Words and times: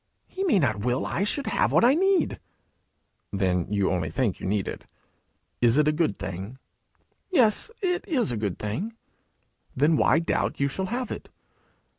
'He 0.25 0.43
may 0.45 0.57
not 0.57 0.83
will 0.83 1.05
I 1.05 1.23
should 1.23 1.45
have 1.45 1.71
what 1.71 1.85
I 1.85 1.93
need!' 1.93 2.39
'Then 3.31 3.67
you 3.71 3.91
only 3.91 4.09
think 4.09 4.39
you 4.39 4.47
need 4.47 4.67
it. 4.67 4.83
Is 5.61 5.77
it 5.77 5.87
a 5.87 5.91
good 5.91 6.17
thing?' 6.17 6.57
'Yes, 7.29 7.69
it 7.83 8.07
is 8.07 8.31
a 8.31 8.35
good 8.35 8.57
thing.' 8.57 8.97
'Then 9.75 9.97
why 9.97 10.17
doubt 10.17 10.59
you 10.59 10.67
shall 10.67 10.87
have 10.87 11.11
it?' 11.11 11.29